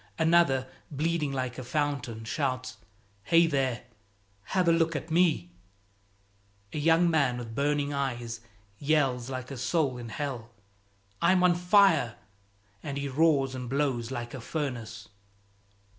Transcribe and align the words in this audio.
Another, 0.17 0.67
bleeding 0.89 1.31
like 1.31 1.59
a 1.59 1.63
fountain, 1.63 2.23
shouts, 2.25 2.77
"Hey, 3.25 3.45
there! 3.45 3.83
have 4.45 4.67
a 4.67 4.71
look 4.71 4.95
at 4.95 5.11
me!" 5.11 5.51
A 6.73 6.79
young 6.79 7.07
man 7.07 7.37
with 7.37 7.53
burning 7.53 7.93
eyes 7.93 8.39
yells 8.79 9.29
like 9.29 9.51
a 9.51 9.57
soul 9.57 9.99
in 9.99 10.09
hell, 10.09 10.49
"I'm 11.21 11.43
on 11.43 11.53
fire!" 11.53 12.15
and 12.81 12.97
he 12.97 13.07
roars 13.09 13.53
and 13.53 13.69
blows 13.69 14.09
like 14.09 14.33
a 14.33 14.41
furnace. 14.41 15.07